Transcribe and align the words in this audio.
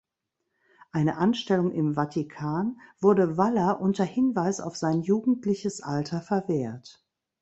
Eine 0.91 1.17
Anstellung 1.17 1.71
im 1.73 1.93
Vatikan 1.93 2.79
wurde 3.01 3.37
Valla 3.37 3.73
unter 3.73 4.03
Hinweis 4.03 4.59
auf 4.59 4.75
sein 4.75 5.03
jugendliches 5.03 5.79
Alter 5.79 6.21
verwehrt. 6.23 7.05